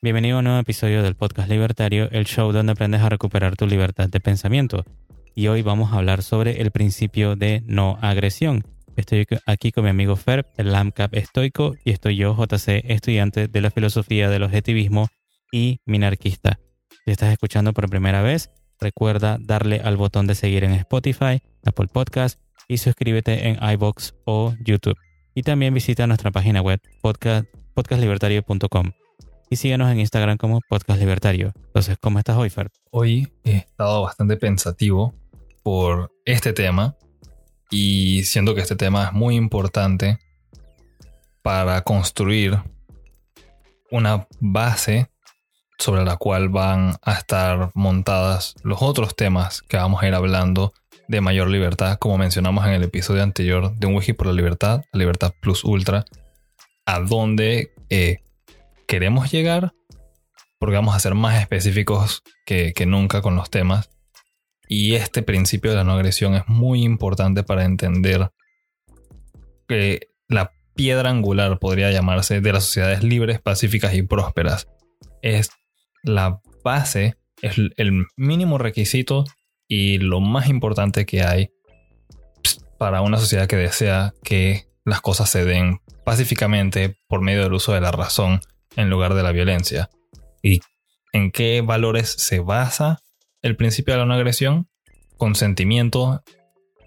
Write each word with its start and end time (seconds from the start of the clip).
Bienvenido 0.00 0.36
a 0.36 0.38
un 0.38 0.44
nuevo 0.44 0.60
episodio 0.60 1.02
del 1.02 1.16
podcast 1.16 1.48
Libertario, 1.48 2.08
el 2.10 2.24
show 2.24 2.52
donde 2.52 2.72
aprendes 2.72 3.00
a 3.00 3.08
recuperar 3.08 3.56
tu 3.56 3.66
libertad 3.66 4.08
de 4.08 4.20
pensamiento. 4.20 4.84
Y 5.34 5.48
hoy 5.48 5.62
vamos 5.62 5.92
a 5.92 5.96
hablar 5.96 6.22
sobre 6.22 6.60
el 6.60 6.70
principio 6.70 7.36
de 7.36 7.62
no 7.66 7.98
agresión. 8.00 8.64
Estoy 8.96 9.26
aquí 9.46 9.70
con 9.70 9.84
mi 9.84 9.90
amigo 9.90 10.16
Ferb, 10.16 10.46
el 10.56 10.72
LAMCAP 10.72 11.14
estoico, 11.14 11.74
y 11.84 11.90
estoy 11.90 12.16
yo, 12.16 12.34
JC, 12.34 12.84
estudiante 12.84 13.48
de 13.48 13.60
la 13.60 13.70
filosofía 13.70 14.28
del 14.28 14.42
objetivismo 14.42 15.08
y 15.52 15.80
minarquista. 15.84 16.58
Si 17.04 17.12
estás 17.12 17.32
escuchando 17.32 17.72
por 17.72 17.88
primera 17.88 18.22
vez, 18.22 18.50
recuerda 18.80 19.38
darle 19.40 19.80
al 19.80 19.96
botón 19.96 20.26
de 20.26 20.34
seguir 20.34 20.64
en 20.64 20.72
Spotify, 20.72 21.42
Apple 21.64 21.88
Podcast 21.92 22.40
y 22.66 22.78
suscríbete 22.78 23.48
en 23.48 23.58
iBox 23.62 24.14
o 24.24 24.54
YouTube. 24.64 24.96
Y 25.34 25.42
también 25.42 25.74
visita 25.74 26.06
nuestra 26.06 26.32
página 26.32 26.60
web 26.60 26.80
podcast, 27.00 27.46
podcastlibertario.com 27.78 28.90
y 29.50 29.54
síguenos 29.54 29.88
en 29.92 30.00
Instagram 30.00 30.36
como 30.36 30.60
Podcast 30.68 30.98
Libertario. 30.98 31.52
Entonces, 31.66 31.96
¿cómo 32.00 32.18
estás 32.18 32.36
hoy, 32.36 32.50
Fer? 32.50 32.72
Hoy 32.90 33.32
he 33.44 33.58
estado 33.58 34.02
bastante 34.02 34.36
pensativo 34.36 35.14
por 35.62 36.10
este 36.24 36.52
tema 36.52 36.96
y 37.70 38.24
siento 38.24 38.56
que 38.56 38.62
este 38.62 38.74
tema 38.74 39.04
es 39.04 39.12
muy 39.12 39.36
importante 39.36 40.18
para 41.40 41.82
construir 41.82 42.58
una 43.92 44.26
base 44.40 45.12
sobre 45.78 46.04
la 46.04 46.16
cual 46.16 46.48
van 46.48 46.96
a 47.00 47.12
estar 47.12 47.70
montadas 47.74 48.56
los 48.64 48.82
otros 48.82 49.14
temas 49.14 49.62
que 49.62 49.76
vamos 49.76 50.02
a 50.02 50.08
ir 50.08 50.16
hablando 50.16 50.72
de 51.06 51.20
mayor 51.20 51.48
libertad, 51.48 51.96
como 52.00 52.18
mencionamos 52.18 52.66
en 52.66 52.72
el 52.72 52.82
episodio 52.82 53.22
anterior 53.22 53.72
de 53.76 53.86
un 53.86 53.94
wiki 53.94 54.14
por 54.14 54.26
la 54.26 54.32
libertad, 54.32 54.82
la 54.92 54.98
libertad 54.98 55.32
plus 55.40 55.62
ultra, 55.62 56.04
a 56.88 57.00
donde 57.00 57.74
eh, 57.90 58.20
queremos 58.86 59.30
llegar, 59.30 59.74
porque 60.58 60.76
vamos 60.76 60.96
a 60.96 61.00
ser 61.00 61.14
más 61.14 61.38
específicos 61.38 62.22
que, 62.46 62.72
nunca 62.86 63.20
con 63.20 63.36
los 63.36 63.50
temas. 63.50 63.90
Y 64.66 64.94
este 64.94 65.22
principio 65.22 65.70
de 65.70 65.76
la 65.76 65.84
no 65.84 65.92
agresión 65.92 66.34
es 66.34 66.44
muy 66.46 66.84
importante 66.84 67.42
para 67.42 67.66
entender 67.66 68.30
que 69.68 70.08
la 70.28 70.52
piedra 70.74 71.10
angular, 71.10 71.58
podría 71.58 71.92
llamarse, 71.92 72.40
de 72.40 72.52
las 72.54 72.64
sociedades 72.64 73.04
libres, 73.04 73.38
pacíficas 73.38 73.92
y 73.92 74.00
prósperas. 74.00 74.66
Es 75.20 75.50
la 76.02 76.40
base, 76.64 77.16
es 77.42 77.58
el 77.76 78.06
mínimo 78.16 78.56
requisito 78.56 79.24
y 79.68 79.98
lo 79.98 80.20
más 80.20 80.48
importante 80.48 81.04
que 81.04 81.22
hay 81.22 81.50
para 82.78 83.02
una 83.02 83.18
sociedad 83.18 83.46
que 83.46 83.56
desea 83.56 84.14
que 84.24 84.68
las 84.86 85.02
cosas 85.02 85.28
se 85.28 85.44
den 85.44 85.80
pacíficamente 86.08 86.96
por 87.06 87.20
medio 87.20 87.42
del 87.42 87.52
uso 87.52 87.74
de 87.74 87.82
la 87.82 87.92
razón 87.92 88.40
en 88.76 88.88
lugar 88.88 89.12
de 89.12 89.22
la 89.22 89.30
violencia. 89.30 89.90
¿Y 90.42 90.60
en 91.12 91.30
qué 91.30 91.60
valores 91.60 92.08
se 92.08 92.40
basa 92.40 93.00
el 93.42 93.56
principio 93.56 93.92
de 93.92 94.00
la 94.00 94.06
no 94.06 94.14
agresión? 94.14 94.70
Consentimiento 95.18 96.24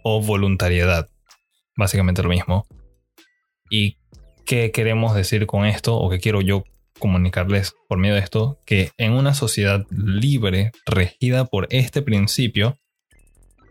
o 0.04 0.24
voluntariedad. 0.24 1.08
Básicamente 1.78 2.24
lo 2.24 2.30
mismo. 2.30 2.66
¿Y 3.70 4.00
qué 4.44 4.72
queremos 4.72 5.14
decir 5.14 5.46
con 5.46 5.68
esto 5.68 5.98
o 5.98 6.10
qué 6.10 6.20
quiero 6.20 6.42
yo 6.42 6.64
comunicarles 6.98 7.76
por 7.88 8.00
medio 8.00 8.16
de 8.16 8.22
esto? 8.22 8.60
Que 8.66 8.90
en 8.98 9.12
una 9.12 9.36
sociedad 9.36 9.86
libre, 9.92 10.72
regida 10.88 11.46
por 11.46 11.68
este 11.70 12.02
principio, 12.02 12.80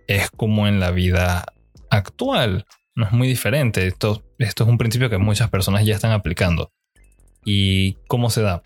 es 0.07 0.31
como 0.31 0.69
en 0.69 0.79
la 0.79 0.93
vida 0.93 1.45
actual. 1.91 2.67
No 3.01 3.07
es 3.07 3.13
muy 3.13 3.29
diferente. 3.29 3.87
Esto, 3.87 4.23
esto 4.37 4.65
es 4.65 4.69
un 4.69 4.77
principio 4.77 5.09
que 5.09 5.17
muchas 5.17 5.49
personas 5.49 5.87
ya 5.87 5.95
están 5.95 6.13
aplicando. 6.13 6.71
¿Y 7.47 7.95
cómo 8.09 8.29
se 8.29 8.43
da? 8.43 8.63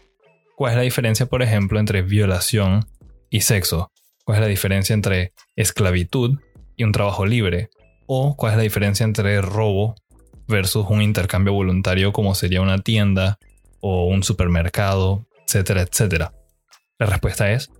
¿Cuál 0.57 0.73
es 0.73 0.77
la 0.77 0.83
diferencia, 0.83 1.27
por 1.27 1.41
ejemplo, 1.41 1.79
entre 1.79 2.03
violación 2.03 2.85
y 3.31 3.43
sexo? 3.43 3.93
¿Cuál 4.25 4.39
es 4.39 4.43
la 4.43 4.49
diferencia 4.49 4.93
entre 4.93 5.35
esclavitud 5.55 6.41
y 6.75 6.83
un 6.83 6.91
trabajo 6.91 7.27
libre? 7.27 7.71
¿O 8.07 8.37
cuál 8.37 8.55
es 8.55 8.57
la 8.57 8.65
diferencia 8.65 9.05
entre 9.05 9.41
robo 9.41 9.95
versus 10.49 10.85
un 10.89 11.01
intercambio 11.01 11.53
voluntario 11.53 12.13
como 12.13 12.35
sería 12.35 12.61
una 12.61 12.79
tienda 12.79 13.39
o 13.79 14.07
un 14.07 14.25
supermercado, 14.25 15.29
etcétera, 15.47 15.83
etcétera? 15.83 16.35
La 16.99 17.07
respuesta 17.07 17.53
es 17.53 17.71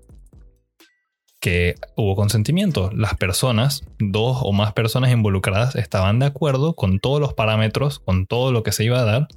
que 1.45 1.75
hubo 1.95 2.17
consentimiento. 2.17 2.91
Las 2.95 3.19
personas, 3.19 3.83
dos 3.99 4.39
o 4.41 4.53
más 4.55 4.73
personas 4.73 5.13
involucradas, 5.13 5.77
estaban 5.77 6.19
de 6.19 6.25
acuerdo 6.25 6.75
con 6.75 7.01
todos 7.01 7.21
los 7.21 7.35
parámetros, 7.35 7.99
con 7.99 8.25
todo 8.25 8.51
lo 8.51 8.63
que 8.63 8.73
se 8.73 8.85
iba 8.85 8.99
a 8.99 9.05
dar 9.05 9.29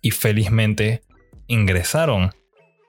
y 0.00 0.12
felizmente 0.12 1.02
ingresaron 1.48 2.30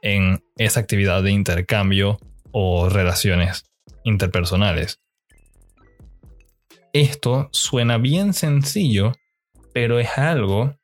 en 0.03 0.43
esa 0.57 0.79
actividad 0.79 1.23
de 1.23 1.31
intercambio 1.31 2.19
o 2.51 2.87
relaciones 2.87 3.65
interpersonales. 4.03 5.01
Esto 6.93 7.49
suena 7.51 7.97
bien 7.97 8.35
sencillo, 8.35 9.13
pero 9.73 9.97
es 9.97 10.19
algo 10.19 10.75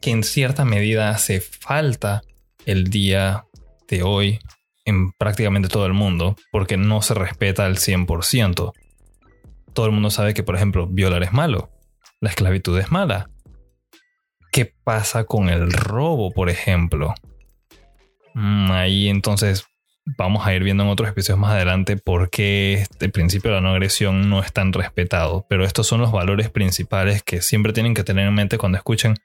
que 0.00 0.12
en 0.12 0.22
cierta 0.22 0.64
medida 0.64 1.10
hace 1.10 1.40
falta 1.40 2.22
el 2.66 2.84
día 2.84 3.46
de 3.88 4.04
hoy 4.04 4.38
en 4.88 5.12
prácticamente 5.12 5.68
todo 5.68 5.86
el 5.86 5.92
mundo, 5.92 6.36
porque 6.50 6.76
no 6.76 7.02
se 7.02 7.14
respeta 7.14 7.66
al 7.66 7.76
100%. 7.76 8.72
Todo 9.72 9.86
el 9.86 9.92
mundo 9.92 10.10
sabe 10.10 10.34
que, 10.34 10.42
por 10.42 10.56
ejemplo, 10.56 10.86
violar 10.86 11.22
es 11.22 11.32
malo, 11.32 11.70
la 12.20 12.30
esclavitud 12.30 12.78
es 12.78 12.90
mala, 12.90 13.30
¿Qué 14.50 14.72
pasa 14.84 15.24
con 15.24 15.48
el 15.50 15.70
robo, 15.70 16.32
por 16.32 16.48
ejemplo? 16.48 17.14
Mm, 18.34 18.70
ahí 18.70 19.08
entonces 19.08 19.66
vamos 20.16 20.46
a 20.46 20.54
ir 20.54 20.64
viendo 20.64 20.84
en 20.84 20.88
otros 20.88 21.10
episodios 21.10 21.38
más 21.38 21.52
adelante 21.52 21.98
por 21.98 22.30
qué 22.30 22.74
el 22.74 22.80
este 22.80 23.08
principio 23.10 23.50
de 23.50 23.56
la 23.56 23.60
no 23.60 23.70
agresión 23.70 24.30
no 24.30 24.42
es 24.42 24.52
tan 24.52 24.72
respetado. 24.72 25.46
Pero 25.48 25.64
estos 25.64 25.86
son 25.86 26.00
los 26.00 26.12
valores 26.12 26.50
principales 26.50 27.22
que 27.22 27.42
siempre 27.42 27.72
tienen 27.72 27.94
que 27.94 28.04
tener 28.04 28.26
en 28.26 28.34
mente 28.34 28.58
cuando 28.58 28.78
escuchen. 28.78 29.16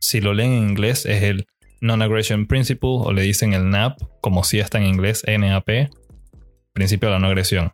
Si 0.00 0.20
lo 0.20 0.34
leen 0.34 0.52
en 0.52 0.68
inglés 0.68 1.06
es 1.06 1.22
el 1.22 1.46
Non-Aggression 1.80 2.46
Principle 2.46 2.90
o 2.90 3.12
le 3.12 3.22
dicen 3.22 3.52
el 3.52 3.70
NAP, 3.70 3.98
como 4.20 4.44
si 4.44 4.58
está 4.58 4.78
en 4.78 4.86
inglés, 4.86 5.24
NAP, 5.26 5.90
principio 6.72 7.08
de 7.08 7.14
la 7.14 7.18
no 7.18 7.26
agresión. 7.26 7.72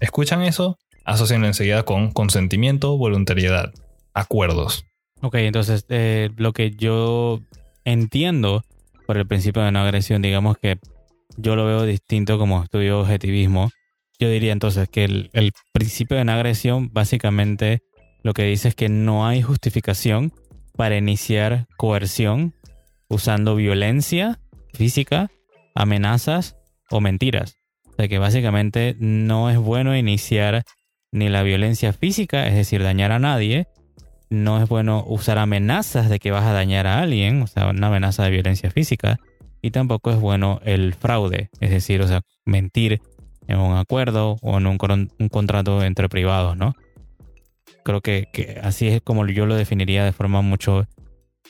Escuchan 0.00 0.42
eso, 0.42 0.78
asocienlo 1.04 1.46
enseguida 1.46 1.84
con 1.84 2.10
consentimiento, 2.12 2.96
voluntariedad, 2.96 3.72
acuerdos. 4.14 4.84
Ok, 5.20 5.36
entonces 5.36 5.86
eh, 5.88 6.30
lo 6.36 6.52
que 6.52 6.70
yo 6.70 7.40
entiendo 7.84 8.62
por 9.06 9.16
el 9.16 9.26
principio 9.26 9.62
de 9.62 9.72
no 9.72 9.80
agresión, 9.80 10.22
digamos 10.22 10.58
que 10.58 10.78
yo 11.36 11.56
lo 11.56 11.66
veo 11.66 11.84
distinto 11.84 12.38
como 12.38 12.62
estudio 12.62 13.00
objetivismo. 13.00 13.70
Yo 14.18 14.28
diría 14.28 14.52
entonces 14.52 14.88
que 14.88 15.04
el, 15.04 15.30
el 15.32 15.52
principio 15.72 16.16
de 16.16 16.24
no 16.24 16.32
agresión 16.32 16.90
básicamente 16.92 17.80
lo 18.22 18.34
que 18.34 18.44
dice 18.44 18.68
es 18.68 18.74
que 18.74 18.88
no 18.88 19.26
hay 19.26 19.42
justificación 19.42 20.32
para 20.76 20.96
iniciar 20.96 21.66
coerción 21.76 22.54
usando 23.12 23.54
violencia 23.54 24.40
física, 24.72 25.30
amenazas 25.74 26.56
o 26.90 27.00
mentiras. 27.00 27.56
O 27.86 27.94
sea 27.96 28.08
que 28.08 28.18
básicamente 28.18 28.96
no 28.98 29.50
es 29.50 29.58
bueno 29.58 29.96
iniciar 29.96 30.64
ni 31.12 31.28
la 31.28 31.42
violencia 31.42 31.92
física, 31.92 32.48
es 32.48 32.54
decir, 32.54 32.82
dañar 32.82 33.12
a 33.12 33.18
nadie, 33.18 33.66
no 34.30 34.62
es 34.62 34.68
bueno 34.68 35.04
usar 35.06 35.38
amenazas 35.38 36.08
de 36.08 36.18
que 36.18 36.30
vas 36.30 36.44
a 36.44 36.52
dañar 36.52 36.86
a 36.86 37.00
alguien, 37.00 37.42
o 37.42 37.46
sea, 37.46 37.68
una 37.68 37.88
amenaza 37.88 38.24
de 38.24 38.30
violencia 38.30 38.70
física. 38.70 39.18
Y 39.60 39.70
tampoco 39.70 40.10
es 40.10 40.18
bueno 40.18 40.60
el 40.64 40.94
fraude, 40.94 41.50
es 41.60 41.70
decir, 41.70 42.00
o 42.00 42.08
sea, 42.08 42.22
mentir 42.46 43.00
en 43.46 43.58
un 43.58 43.76
acuerdo 43.76 44.38
o 44.40 44.58
en 44.58 44.66
un, 44.66 44.78
contrato 45.28 45.84
entre 45.84 46.08
privados, 46.08 46.56
¿no? 46.56 46.74
Creo 47.84 48.00
que, 48.00 48.58
así 48.62 48.88
es 48.88 49.02
como 49.02 49.26
yo 49.26 49.46
lo 49.46 49.54
definiría 49.54 50.04
de 50.04 50.12
forma 50.12 50.40
mucho, 50.40 50.86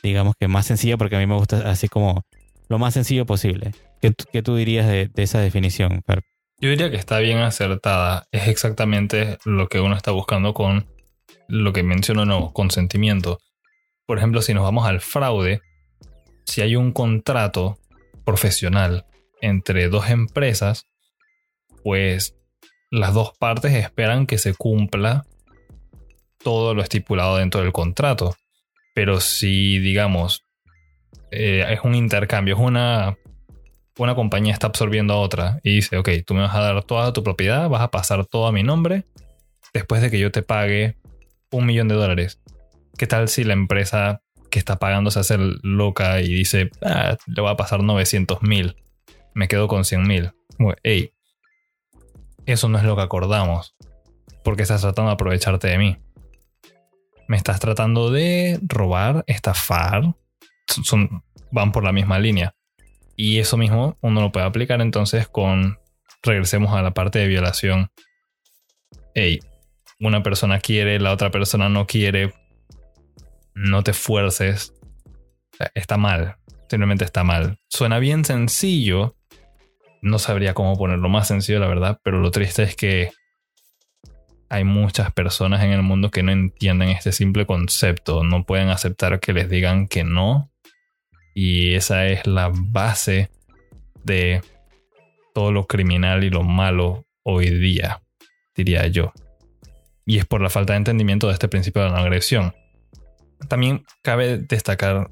digamos 0.02 0.34
que 0.38 0.48
más 0.48 0.66
sencilla, 0.66 0.96
porque 0.96 1.16
a 1.16 1.18
mí 1.18 1.26
me 1.26 1.36
gusta 1.36 1.70
así 1.70 1.88
como 1.88 2.24
lo 2.68 2.78
más 2.78 2.94
sencillo 2.94 3.26
posible. 3.26 3.72
¿Qué, 4.00 4.42
tú 4.42 4.56
dirías 4.56 4.86
de, 4.86 5.08
de 5.08 5.22
esa 5.22 5.40
definición, 5.40 6.02
Fer? 6.06 6.22
Yo 6.60 6.70
diría 6.70 6.90
que 6.90 6.96
está 6.96 7.18
bien 7.18 7.38
acertada. 7.38 8.26
Es 8.32 8.48
exactamente 8.48 9.38
lo 9.44 9.68
que 9.68 9.80
uno 9.80 9.96
está 9.96 10.10
buscando 10.10 10.54
con 10.54 10.86
lo 11.48 11.72
que 11.72 11.82
menciono 11.82 12.24
no, 12.24 12.52
consentimiento. 12.52 13.40
Por 14.06 14.18
ejemplo, 14.18 14.42
si 14.42 14.54
nos 14.54 14.62
vamos 14.62 14.86
al 14.86 15.00
fraude, 15.00 15.60
si 16.44 16.60
hay 16.60 16.76
un 16.76 16.92
contrato 16.92 17.78
profesional 18.24 19.06
entre 19.40 19.88
dos 19.88 20.08
empresas, 20.08 20.86
pues 21.82 22.36
las 22.90 23.14
dos 23.14 23.32
partes 23.38 23.74
esperan 23.74 24.26
que 24.26 24.38
se 24.38 24.54
cumpla 24.54 25.24
todo 26.42 26.74
lo 26.74 26.82
estipulado 26.82 27.36
dentro 27.36 27.60
del 27.60 27.72
contrato. 27.72 28.36
Pero 28.94 29.20
si, 29.20 29.78
digamos, 29.78 30.44
eh, 31.30 31.64
es 31.68 31.80
un 31.82 31.94
intercambio, 31.94 32.54
es 32.54 32.60
una, 32.60 33.16
una 33.98 34.14
compañía 34.14 34.52
está 34.52 34.66
absorbiendo 34.66 35.14
a 35.14 35.18
otra 35.18 35.60
y 35.62 35.76
dice, 35.76 35.96
ok, 35.96 36.08
tú 36.26 36.34
me 36.34 36.42
vas 36.42 36.54
a 36.54 36.60
dar 36.60 36.82
toda 36.84 37.12
tu 37.12 37.22
propiedad, 37.22 37.68
vas 37.68 37.82
a 37.82 37.90
pasar 37.90 38.26
todo 38.26 38.46
a 38.46 38.52
mi 38.52 38.62
nombre, 38.62 39.04
después 39.72 40.02
de 40.02 40.10
que 40.10 40.18
yo 40.18 40.30
te 40.30 40.42
pague 40.42 40.96
un 41.50 41.66
millón 41.66 41.88
de 41.88 41.94
dólares. 41.94 42.40
¿Qué 42.98 43.06
tal 43.06 43.28
si 43.28 43.44
la 43.44 43.54
empresa 43.54 44.22
que 44.52 44.58
está 44.58 44.78
pagándose 44.78 45.18
a 45.18 45.24
ser 45.24 45.40
loca 45.62 46.20
y 46.20 46.28
dice, 46.28 46.70
ah, 46.82 47.16
le 47.26 47.42
va 47.42 47.52
a 47.52 47.56
pasar 47.56 47.82
900 47.82 48.42
mil, 48.42 48.76
me 49.34 49.48
quedo 49.48 49.66
con 49.66 49.84
100 49.84 50.06
mil. 50.06 50.30
Hey, 50.82 51.14
eso 52.44 52.68
no 52.68 52.76
es 52.76 52.84
lo 52.84 52.94
que 52.94 53.02
acordamos, 53.02 53.74
porque 54.44 54.62
estás 54.62 54.82
tratando 54.82 55.08
de 55.08 55.14
aprovecharte 55.14 55.68
de 55.68 55.78
mí. 55.78 55.96
Me 57.28 57.36
estás 57.36 57.60
tratando 57.60 58.10
de 58.10 58.58
robar, 58.62 59.24
estafar, 59.26 60.14
son, 60.66 61.22
van 61.50 61.72
por 61.72 61.84
la 61.84 61.92
misma 61.92 62.18
línea. 62.18 62.54
Y 63.16 63.38
eso 63.38 63.56
mismo 63.56 63.96
uno 64.00 64.20
lo 64.20 64.32
puede 64.32 64.46
aplicar 64.46 64.80
entonces 64.80 65.28
con, 65.28 65.78
regresemos 66.22 66.74
a 66.74 66.82
la 66.82 66.92
parte 66.92 67.18
de 67.18 67.28
violación. 67.28 67.90
Hey, 69.14 69.40
una 70.00 70.22
persona 70.22 70.58
quiere, 70.58 70.98
la 70.98 71.12
otra 71.12 71.30
persona 71.30 71.68
no 71.68 71.86
quiere, 71.86 72.34
no 73.54 73.82
te 73.82 73.92
fuerces. 73.92 74.74
Está 75.74 75.96
mal, 75.96 76.36
simplemente 76.68 77.04
está 77.04 77.22
mal. 77.22 77.58
Suena 77.68 77.98
bien 77.98 78.24
sencillo. 78.24 79.16
No 80.00 80.18
sabría 80.18 80.54
cómo 80.54 80.76
ponerlo 80.76 81.08
más 81.08 81.28
sencillo, 81.28 81.60
la 81.60 81.68
verdad, 81.68 82.00
pero 82.02 82.18
lo 82.18 82.32
triste 82.32 82.64
es 82.64 82.74
que 82.74 83.12
hay 84.52 84.64
muchas 84.64 85.10
personas 85.10 85.64
en 85.64 85.70
el 85.70 85.80
mundo 85.80 86.10
que 86.10 86.22
no 86.22 86.30
entienden 86.30 86.90
este 86.90 87.10
simple 87.12 87.46
concepto, 87.46 88.22
no 88.22 88.44
pueden 88.44 88.68
aceptar 88.68 89.18
que 89.18 89.32
les 89.32 89.48
digan 89.48 89.88
que 89.88 90.04
no. 90.04 90.50
Y 91.34 91.72
esa 91.72 92.06
es 92.06 92.26
la 92.26 92.52
base 92.52 93.30
de 94.04 94.42
todo 95.32 95.52
lo 95.52 95.66
criminal 95.66 96.22
y 96.22 96.28
lo 96.28 96.42
malo 96.42 97.06
hoy 97.22 97.48
día, 97.48 98.02
diría 98.54 98.86
yo. 98.88 99.14
Y 100.04 100.18
es 100.18 100.26
por 100.26 100.42
la 100.42 100.50
falta 100.50 100.74
de 100.74 100.78
entendimiento 100.80 101.28
de 101.28 101.32
este 101.32 101.48
principio 101.48 101.80
de 101.80 101.88
la 101.88 101.94
no 101.94 102.02
agresión. 102.02 102.54
También 103.48 103.86
cabe 104.02 104.36
destacar 104.36 105.10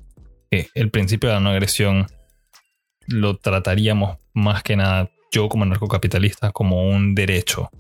que 0.50 0.68
el 0.74 0.90
principio 0.90 1.30
de 1.30 1.36
la 1.36 1.40
no 1.40 1.48
agresión 1.48 2.08
lo 3.06 3.38
trataríamos 3.38 4.18
más 4.34 4.62
que 4.62 4.76
nada 4.76 5.10
yo 5.32 5.48
como 5.48 5.64
narcocapitalista 5.64 6.52
como 6.52 6.90
un 6.90 7.14
derecho. 7.14 7.70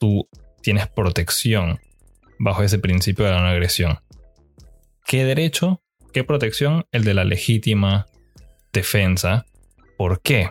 Tú 0.00 0.28
tienes 0.62 0.88
protección 0.88 1.80
bajo 2.38 2.62
ese 2.62 2.78
principio 2.78 3.24
de 3.24 3.32
la 3.32 3.40
no 3.40 3.48
agresión. 3.48 3.98
¿Qué 5.06 5.24
derecho? 5.24 5.82
¿Qué 6.12 6.24
protección? 6.24 6.86
El 6.92 7.04
de 7.04 7.14
la 7.14 7.24
legítima 7.24 8.06
defensa. 8.72 9.46
¿Por 9.96 10.20
qué? 10.20 10.50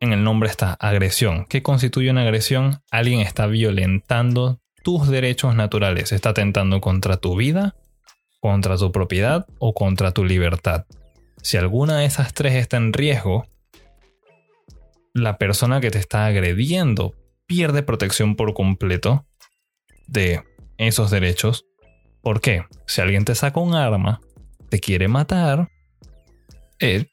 En 0.00 0.12
el 0.12 0.22
nombre 0.22 0.48
está 0.48 0.74
agresión. 0.74 1.46
¿Qué 1.48 1.62
constituye 1.62 2.10
una 2.10 2.22
agresión? 2.22 2.82
Alguien 2.90 3.20
está 3.20 3.46
violentando 3.46 4.60
tus 4.84 5.08
derechos 5.08 5.54
naturales, 5.54 6.12
está 6.12 6.30
atentando 6.30 6.80
contra 6.80 7.16
tu 7.16 7.36
vida, 7.36 7.74
contra 8.40 8.76
tu 8.76 8.92
propiedad 8.92 9.46
o 9.58 9.74
contra 9.74 10.12
tu 10.12 10.24
libertad. 10.24 10.86
Si 11.42 11.56
alguna 11.56 11.98
de 11.98 12.04
esas 12.06 12.32
tres 12.34 12.54
está 12.54 12.76
en 12.76 12.92
riesgo, 12.92 13.46
la 15.14 15.38
persona 15.38 15.80
que 15.80 15.90
te 15.90 15.98
está 15.98 16.26
agrediendo 16.26 17.14
pierde 17.48 17.82
protección 17.82 18.36
por 18.36 18.54
completo 18.54 19.26
de 20.06 20.44
esos 20.76 21.10
derechos. 21.10 21.66
¿Por 22.22 22.40
qué? 22.40 22.62
Si 22.86 23.00
alguien 23.00 23.24
te 23.24 23.34
saca 23.34 23.58
un 23.58 23.74
arma, 23.74 24.20
te 24.68 24.78
quiere 24.78 25.08
matar, 25.08 25.68
eh, 26.78 27.06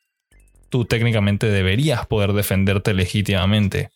tú 0.70 0.86
técnicamente 0.86 1.48
deberías 1.48 2.06
poder 2.06 2.34
defenderte 2.34 2.94
legítimamente 2.94 3.90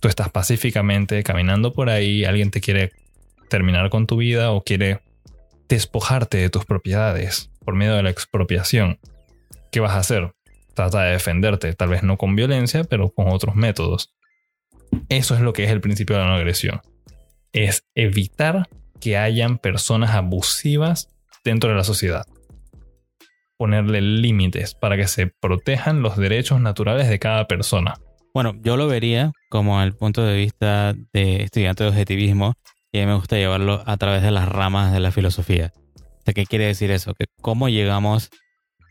tú 0.00 0.08
estás 0.08 0.30
pacíficamente 0.30 1.22
caminando 1.22 1.72
por 1.72 1.90
ahí, 1.90 2.24
alguien 2.24 2.50
te 2.50 2.60
quiere 2.60 2.92
terminar 3.48 3.90
con 3.90 4.06
tu 4.06 4.16
vida 4.16 4.52
o 4.52 4.62
quiere 4.62 5.00
despojarte 5.68 6.38
de 6.38 6.50
tus 6.50 6.64
propiedades 6.64 7.50
por 7.64 7.74
medio 7.74 7.94
de 7.94 8.02
la 8.02 8.10
expropiación. 8.10 8.98
¿Qué 9.70 9.80
vas 9.80 9.92
a 9.92 9.98
hacer? 9.98 10.32
Trata 10.74 11.02
de 11.02 11.12
defenderte, 11.12 11.74
tal 11.74 11.88
vez 11.90 12.02
no 12.02 12.16
con 12.16 12.36
violencia, 12.36 12.84
pero 12.84 13.10
con 13.10 13.28
otros 13.28 13.54
métodos. 13.56 14.14
Eso 15.08 15.34
es 15.34 15.40
lo 15.40 15.52
que 15.52 15.64
es 15.64 15.70
el 15.70 15.80
principio 15.80 16.16
de 16.16 16.22
la 16.22 16.28
no 16.28 16.34
agresión. 16.34 16.80
Es 17.52 17.84
evitar 17.94 18.68
que 19.00 19.16
hayan 19.16 19.58
personas 19.58 20.10
abusivas 20.10 21.08
dentro 21.44 21.70
de 21.70 21.76
la 21.76 21.84
sociedad. 21.84 22.26
Ponerle 23.56 24.00
límites 24.00 24.74
para 24.74 24.96
que 24.96 25.08
se 25.08 25.26
protejan 25.26 26.02
los 26.02 26.16
derechos 26.16 26.60
naturales 26.60 27.08
de 27.08 27.18
cada 27.18 27.46
persona. 27.46 27.94
Bueno, 28.34 28.54
yo 28.62 28.76
lo 28.76 28.86
vería 28.86 29.32
como 29.48 29.82
el 29.82 29.94
punto 29.94 30.22
de 30.24 30.36
vista 30.36 30.94
de 31.12 31.42
estudiante 31.42 31.84
de 31.84 31.90
objetivismo 31.90 32.54
y 32.92 32.98
a 32.98 33.02
mí 33.02 33.06
me 33.06 33.16
gusta 33.16 33.36
llevarlo 33.36 33.82
a 33.86 33.96
través 33.96 34.22
de 34.22 34.30
las 34.30 34.48
ramas 34.48 34.92
de 34.92 35.00
la 35.00 35.10
filosofía. 35.10 35.72
¿qué 36.34 36.46
quiere 36.46 36.66
decir 36.66 36.90
eso? 36.90 37.14
Que 37.14 37.26
cómo 37.40 37.68
llegamos 37.68 38.30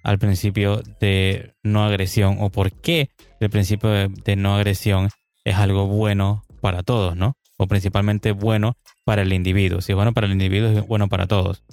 al 0.04 0.20
principio 0.20 0.82
de 1.00 1.54
no 1.64 1.84
agresión 1.84 2.38
o 2.40 2.50
por 2.50 2.72
qué 2.72 3.10
el 3.40 3.50
principio 3.50 3.90
de, 3.90 4.36
no 4.36 4.56
agresión 4.56 5.10
es 5.48 5.56
algo 5.56 5.88
bueno 5.88 6.44
para 6.62 6.84
todos, 6.84 7.16
¿no? 7.16 7.38
O 7.58 7.68
principalmente 7.68 8.32
bueno 8.32 8.76
para 9.06 9.22
el 9.22 9.34
individuo. 9.34 9.82
Si 9.82 9.92
es 9.92 9.96
bueno 9.96 10.14
para 10.14 10.28
el 10.28 10.34
individuo, 10.34 10.70
es 10.70 10.86
bueno 10.86 11.08
para 11.08 11.28
todos. 11.28 11.64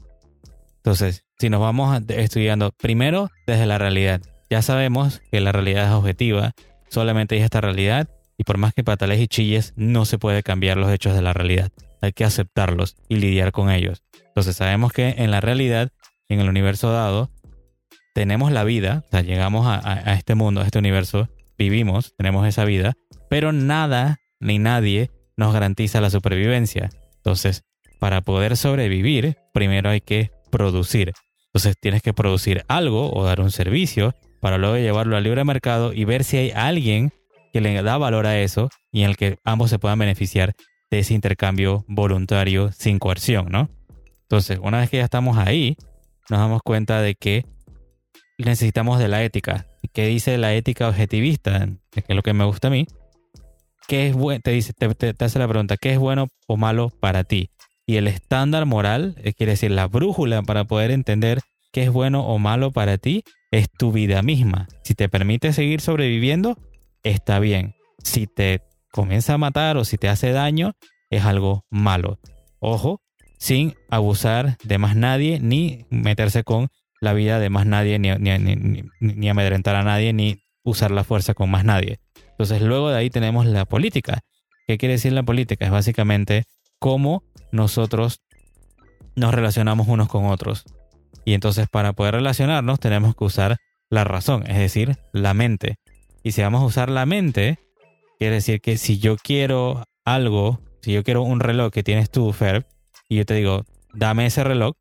Entonces, 0.76 1.24
si 1.38 1.50
nos 1.50 1.60
vamos 1.60 2.02
estudiando 2.08 2.70
primero 2.70 3.30
desde 3.46 3.66
la 3.66 3.78
realidad, 3.78 4.20
ya 4.50 4.62
sabemos 4.62 5.20
que 5.32 5.40
la 5.40 5.50
realidad 5.50 5.86
es 5.86 5.92
objetiva, 5.92 6.52
solamente 6.88 7.36
es 7.36 7.42
esta 7.42 7.60
realidad 7.60 8.08
y 8.36 8.44
por 8.44 8.58
más 8.58 8.74
que 8.74 8.84
patales 8.84 9.20
y 9.20 9.28
chilles, 9.28 9.72
no 9.76 10.04
se 10.04 10.18
puede 10.18 10.42
cambiar 10.42 10.76
los 10.76 10.92
hechos 10.92 11.14
de 11.14 11.22
la 11.22 11.32
realidad. 11.32 11.70
Hay 12.00 12.12
que 12.12 12.24
aceptarlos 12.24 12.96
y 13.08 13.16
lidiar 13.16 13.52
con 13.52 13.70
ellos. 13.70 14.02
Entonces 14.28 14.56
sabemos 14.56 14.92
que 14.92 15.14
en 15.18 15.30
la 15.30 15.40
realidad, 15.40 15.90
en 16.28 16.40
el 16.40 16.48
universo 16.48 16.92
dado, 16.92 17.30
tenemos 18.14 18.52
la 18.52 18.62
vida, 18.62 19.04
o 19.06 19.10
sea, 19.10 19.22
llegamos 19.22 19.66
a, 19.66 20.14
este 20.14 20.34
mundo, 20.34 20.60
a 20.60 20.64
este 20.64 20.78
universo, 20.78 21.28
vivimos, 21.58 22.14
tenemos 22.16 22.46
esa 22.46 22.64
vida, 22.64 22.94
pero 23.34 23.50
nada 23.50 24.20
ni 24.38 24.60
nadie 24.60 25.10
nos 25.36 25.52
garantiza 25.52 26.00
la 26.00 26.08
supervivencia. 26.08 26.90
Entonces, 27.16 27.64
para 27.98 28.20
poder 28.20 28.56
sobrevivir, 28.56 29.38
primero 29.52 29.90
hay 29.90 30.00
que 30.00 30.30
producir. 30.52 31.14
Entonces 31.46 31.74
tienes 31.80 32.00
que 32.00 32.14
producir 32.14 32.62
algo 32.68 33.12
o 33.12 33.24
dar 33.24 33.40
un 33.40 33.50
servicio 33.50 34.14
para 34.40 34.56
luego 34.56 34.76
llevarlo 34.76 35.16
al 35.16 35.24
libre 35.24 35.42
mercado 35.42 35.92
y 35.92 36.04
ver 36.04 36.22
si 36.22 36.36
hay 36.36 36.52
alguien 36.52 37.10
que 37.52 37.60
le 37.60 37.82
da 37.82 37.98
valor 37.98 38.28
a 38.28 38.38
eso 38.38 38.70
y 38.92 39.02
en 39.02 39.10
el 39.10 39.16
que 39.16 39.38
ambos 39.42 39.68
se 39.68 39.80
puedan 39.80 39.98
beneficiar 39.98 40.54
de 40.92 41.00
ese 41.00 41.14
intercambio 41.14 41.84
voluntario 41.88 42.70
sin 42.70 43.00
coerción, 43.00 43.48
¿no? 43.50 43.68
Entonces, 44.22 44.60
una 44.62 44.78
vez 44.78 44.90
que 44.90 44.98
ya 44.98 45.04
estamos 45.04 45.38
ahí, 45.38 45.76
nos 46.30 46.38
damos 46.38 46.62
cuenta 46.62 47.00
de 47.00 47.16
que 47.16 47.44
necesitamos 48.38 49.00
de 49.00 49.08
la 49.08 49.24
ética. 49.24 49.66
¿Qué 49.92 50.06
dice 50.06 50.38
la 50.38 50.54
ética 50.54 50.88
objetivista? 50.88 51.66
Que 51.90 52.04
es 52.06 52.14
lo 52.14 52.22
que 52.22 52.32
me 52.32 52.44
gusta 52.44 52.68
a 52.68 52.70
mí. 52.70 52.86
¿Qué 53.86 54.08
es 54.08 54.14
bueno? 54.14 54.40
Te, 54.42 54.52
dice, 54.52 54.72
te, 54.72 55.14
hace 55.18 55.38
la 55.38 55.48
pregunta, 55.48 55.76
¿qué 55.76 55.92
es 55.92 55.98
bueno 55.98 56.28
o 56.46 56.56
malo 56.56 56.90
para 57.00 57.24
ti? 57.24 57.50
Y 57.86 57.96
el 57.96 58.08
estándar 58.08 58.64
moral, 58.66 59.14
eh, 59.18 59.34
quiere 59.34 59.52
decir 59.52 59.70
la 59.70 59.86
brújula 59.86 60.42
para 60.42 60.64
poder 60.64 60.90
entender 60.90 61.40
qué 61.72 61.82
es 61.82 61.90
bueno 61.90 62.26
o 62.26 62.38
malo 62.38 62.70
para 62.70 62.98
ti, 62.98 63.24
es 63.50 63.70
tu 63.70 63.92
vida 63.92 64.22
misma. 64.22 64.68
Si 64.82 64.94
te 64.94 65.08
permite 65.08 65.52
seguir 65.52 65.80
sobreviviendo, 65.80 66.56
está 67.02 67.38
bien. 67.38 67.74
Si 68.02 68.26
te 68.26 68.62
comienza 68.90 69.34
a 69.34 69.38
matar 69.38 69.76
o 69.76 69.84
si 69.84 69.98
te 69.98 70.08
hace 70.08 70.32
daño, 70.32 70.72
es 71.10 71.24
algo 71.24 71.64
malo. 71.70 72.18
Ojo, 72.60 73.02
sin 73.38 73.74
abusar 73.90 74.56
de 74.64 74.78
más 74.78 74.96
nadie 74.96 75.38
ni 75.40 75.84
meterse 75.90 76.44
con 76.44 76.68
la 77.00 77.12
vida 77.12 77.38
de 77.38 77.50
más 77.50 77.66
nadie, 77.66 77.98
ni, 77.98 79.28
amedrentar 79.28 79.76
a 79.76 79.82
nadie, 79.82 80.12
ni 80.12 80.38
usar 80.62 80.90
la 80.90 81.04
fuerza 81.04 81.34
con 81.34 81.50
más 81.50 81.64
nadie. 81.64 81.98
Entonces 82.34 82.62
luego 82.62 82.90
de 82.90 82.98
ahí 82.98 83.10
tenemos 83.10 83.46
la 83.46 83.64
política. 83.64 84.20
¿Qué 84.66 84.78
quiere 84.78 84.94
decir 84.94 85.12
la 85.12 85.22
política? 85.22 85.64
Es 85.64 85.70
básicamente 85.70 86.44
cómo 86.78 87.22
nosotros 87.52 88.20
nos 89.14 89.32
relacionamos 89.32 89.88
unos 89.88 90.08
con 90.08 90.26
otros. 90.26 90.64
Y 91.24 91.34
entonces 91.34 91.68
para 91.70 91.92
poder 91.92 92.14
relacionarnos 92.14 92.80
tenemos 92.80 93.14
que 93.14 93.24
usar 93.24 93.56
la 93.90 94.04
razón, 94.04 94.44
es 94.48 94.58
decir, 94.58 94.96
la 95.12 95.34
mente. 95.34 95.76
Y 96.22 96.32
si 96.32 96.42
vamos 96.42 96.62
a 96.62 96.66
usar 96.66 96.90
la 96.90 97.06
mente, 97.06 97.58
quiere 98.18 98.36
decir 98.36 98.60
que 98.60 98.76
si 98.76 98.98
yo 98.98 99.16
quiero 99.16 99.84
algo, 100.04 100.60
si 100.82 100.92
yo 100.92 101.04
quiero 101.04 101.22
un 101.22 101.40
reloj 101.40 101.70
que 101.70 101.82
tienes 101.82 102.10
tú, 102.10 102.32
Ferb, 102.32 102.66
y 103.08 103.16
yo 103.16 103.26
te 103.26 103.34
digo, 103.34 103.64
dame 103.92 104.26
ese 104.26 104.42
reloj, 104.42 104.74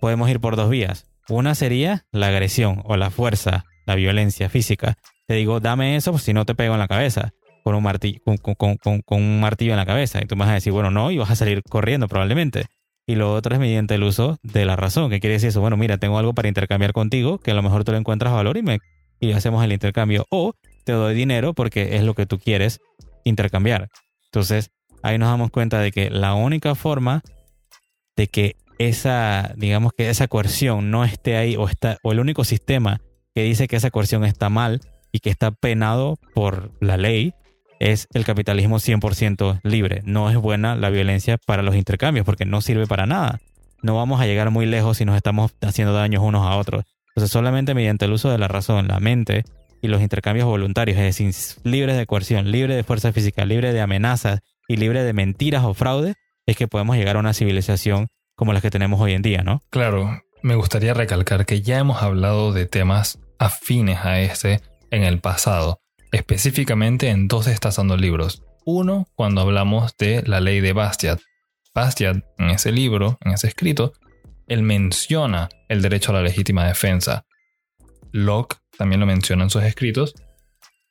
podemos 0.00 0.30
ir 0.30 0.40
por 0.40 0.56
dos 0.56 0.70
vías. 0.70 1.06
Una 1.28 1.54
sería 1.54 2.06
la 2.10 2.28
agresión 2.28 2.82
o 2.84 2.96
la 2.96 3.10
fuerza, 3.10 3.64
la 3.86 3.94
violencia 3.94 4.48
física. 4.48 4.96
Te 5.28 5.34
digo, 5.34 5.60
dame 5.60 5.94
eso, 5.94 6.10
pues 6.10 6.22
si 6.22 6.32
no 6.32 6.46
te 6.46 6.54
pego 6.54 6.72
en 6.72 6.80
la 6.80 6.88
cabeza 6.88 7.34
con 7.62 7.74
un, 7.74 7.82
martillo, 7.82 8.18
con, 8.24 8.78
un 9.10 9.40
martillo 9.40 9.72
en 9.72 9.76
la 9.76 9.84
cabeza. 9.84 10.22
Y 10.22 10.26
tú 10.26 10.36
vas 10.36 10.48
a 10.48 10.54
decir, 10.54 10.72
bueno, 10.72 10.90
no, 10.90 11.10
y 11.10 11.18
vas 11.18 11.30
a 11.30 11.36
salir 11.36 11.62
corriendo 11.62 12.08
probablemente. 12.08 12.64
Y 13.06 13.14
lo 13.14 13.34
otro 13.34 13.54
es 13.54 13.60
mediante 13.60 13.96
el 13.96 14.04
uso 14.04 14.38
de 14.42 14.64
la 14.64 14.74
razón. 14.74 15.10
¿Qué 15.10 15.20
quiere 15.20 15.34
decir 15.34 15.50
eso? 15.50 15.60
Bueno, 15.60 15.76
mira, 15.76 15.98
tengo 15.98 16.18
algo 16.18 16.32
para 16.32 16.48
intercambiar 16.48 16.94
contigo, 16.94 17.36
que 17.36 17.50
a 17.50 17.54
lo 17.54 17.62
mejor 17.62 17.84
tú 17.84 17.92
le 17.92 17.98
encuentras 17.98 18.32
valor 18.32 18.56
y, 18.56 18.62
me, 18.62 18.78
y 19.20 19.32
hacemos 19.32 19.62
el 19.62 19.70
intercambio. 19.70 20.24
O 20.30 20.54
te 20.84 20.92
doy 20.92 21.14
dinero 21.14 21.52
porque 21.52 21.96
es 21.96 22.04
lo 22.04 22.14
que 22.14 22.24
tú 22.24 22.38
quieres 22.38 22.80
intercambiar. 23.24 23.90
Entonces, 24.28 24.70
ahí 25.02 25.18
nos 25.18 25.28
damos 25.28 25.50
cuenta 25.50 25.78
de 25.80 25.92
que 25.92 26.08
la 26.08 26.32
única 26.32 26.74
forma 26.74 27.20
de 28.16 28.28
que 28.28 28.56
esa, 28.78 29.52
digamos 29.56 29.92
que 29.92 30.08
esa 30.08 30.26
coerción 30.26 30.90
no 30.90 31.04
esté 31.04 31.36
ahí 31.36 31.54
o, 31.56 31.68
está, 31.68 31.98
o 32.02 32.12
el 32.12 32.20
único 32.20 32.44
sistema 32.44 33.02
que 33.34 33.42
dice 33.42 33.68
que 33.68 33.76
esa 33.76 33.90
coerción 33.90 34.24
está 34.24 34.48
mal 34.48 34.80
y 35.12 35.20
que 35.20 35.30
está 35.30 35.50
penado 35.50 36.18
por 36.34 36.70
la 36.80 36.96
ley 36.96 37.34
es 37.80 38.08
el 38.12 38.24
capitalismo 38.24 38.78
100% 38.78 39.60
libre. 39.62 40.02
No 40.04 40.30
es 40.30 40.36
buena 40.36 40.74
la 40.74 40.90
violencia 40.90 41.38
para 41.38 41.62
los 41.62 41.76
intercambios 41.76 42.26
porque 42.26 42.44
no 42.44 42.60
sirve 42.60 42.86
para 42.86 43.06
nada. 43.06 43.40
No 43.82 43.94
vamos 43.94 44.20
a 44.20 44.26
llegar 44.26 44.50
muy 44.50 44.66
lejos 44.66 44.96
si 44.98 45.04
nos 45.04 45.16
estamos 45.16 45.52
haciendo 45.62 45.92
daños 45.92 46.22
unos 46.22 46.46
a 46.46 46.56
otros. 46.56 46.84
Entonces 47.10 47.30
solamente 47.30 47.74
mediante 47.74 48.04
el 48.04 48.12
uso 48.12 48.30
de 48.30 48.38
la 48.38 48.48
razón, 48.48 48.88
la 48.88 49.00
mente 49.00 49.44
y 49.80 49.88
los 49.88 50.02
intercambios 50.02 50.46
voluntarios, 50.46 50.98
es 50.98 51.04
decir, 51.04 51.60
libres 51.64 51.96
de 51.96 52.06
coerción, 52.06 52.50
libre 52.50 52.74
de 52.74 52.82
fuerza 52.82 53.12
física, 53.12 53.44
libre 53.44 53.72
de 53.72 53.80
amenazas 53.80 54.40
y 54.66 54.76
libre 54.76 55.04
de 55.04 55.12
mentiras 55.12 55.64
o 55.64 55.74
fraude, 55.74 56.14
es 56.46 56.56
que 56.56 56.66
podemos 56.66 56.96
llegar 56.96 57.16
a 57.16 57.20
una 57.20 57.34
civilización 57.34 58.08
como 58.34 58.52
las 58.52 58.62
que 58.62 58.70
tenemos 58.70 59.00
hoy 59.00 59.12
en 59.12 59.22
día, 59.22 59.42
¿no? 59.42 59.62
Claro, 59.70 60.22
me 60.42 60.54
gustaría 60.54 60.94
recalcar 60.94 61.46
que 61.46 61.62
ya 61.62 61.78
hemos 61.78 62.02
hablado 62.02 62.52
de 62.52 62.66
temas 62.66 63.18
afines 63.38 64.04
a 64.04 64.20
este 64.20 64.60
en 64.90 65.02
el 65.04 65.20
pasado, 65.20 65.80
específicamente 66.12 67.08
en 67.08 67.28
dos 67.28 67.46
destazando 67.46 67.96
libros. 67.96 68.42
Uno, 68.64 69.06
cuando 69.14 69.40
hablamos 69.40 69.96
de 69.96 70.22
la 70.26 70.40
ley 70.40 70.60
de 70.60 70.72
Bastiat. 70.72 71.20
Bastiat, 71.74 72.24
en 72.38 72.50
ese 72.50 72.72
libro, 72.72 73.18
en 73.24 73.32
ese 73.32 73.48
escrito, 73.48 73.92
él 74.46 74.62
menciona 74.62 75.48
el 75.68 75.82
derecho 75.82 76.10
a 76.10 76.14
la 76.14 76.22
legítima 76.22 76.66
defensa. 76.66 77.24
Locke 78.12 78.56
también 78.76 79.00
lo 79.00 79.06
menciona 79.06 79.44
en 79.44 79.50
sus 79.50 79.62
escritos. 79.62 80.14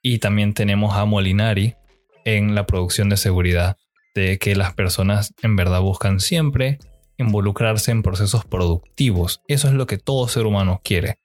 Y 0.01 0.19
también 0.19 0.53
tenemos 0.53 0.95
a 0.95 1.05
Molinari 1.05 1.75
en 2.23 2.55
la 2.55 2.65
producción 2.65 3.09
de 3.09 3.17
seguridad, 3.17 3.77
de 4.13 4.37
que 4.37 4.55
las 4.55 4.73
personas 4.73 5.33
en 5.41 5.55
verdad 5.55 5.81
buscan 5.81 6.19
siempre 6.19 6.77
involucrarse 7.17 7.91
en 7.91 8.03
procesos 8.03 8.45
productivos. 8.45 9.41
Eso 9.47 9.67
es 9.67 9.73
lo 9.73 9.87
que 9.87 9.97
todo 9.97 10.27
ser 10.27 10.45
humano 10.45 10.81
quiere. 10.83 11.19